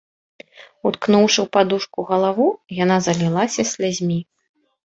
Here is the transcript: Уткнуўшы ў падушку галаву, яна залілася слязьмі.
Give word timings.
Уткнуўшы 0.89 1.39
ў 1.41 1.47
падушку 1.57 2.07
галаву, 2.13 2.47
яна 2.83 2.97
залілася 3.09 3.69
слязьмі. 3.75 4.19